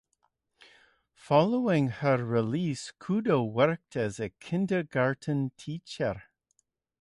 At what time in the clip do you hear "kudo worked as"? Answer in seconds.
2.99-4.19